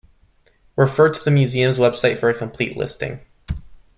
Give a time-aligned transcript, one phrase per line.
[0.77, 3.19] Refer to the museums website for a complete listing.